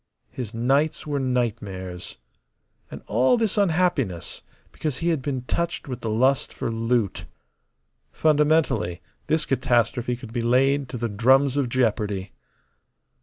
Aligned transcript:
His 0.31 0.51
nights 0.51 1.05
were 1.05 1.19
nightmares. 1.19 2.17
And 2.89 3.03
all 3.05 3.37
this 3.37 3.55
unhappiness 3.55 4.41
because 4.71 4.97
he 4.97 5.09
had 5.09 5.21
been 5.21 5.43
touched 5.43 5.87
with 5.87 6.01
the 6.01 6.09
lust 6.09 6.51
for 6.51 6.71
loot. 6.71 7.25
Fundamentally, 8.11 8.99
this 9.27 9.45
catastrophe 9.45 10.15
could 10.15 10.33
be 10.33 10.41
laid 10.41 10.89
to 10.89 10.97
the 10.97 11.07
drums 11.07 11.55
of 11.55 11.69
jeopardy. 11.69 12.31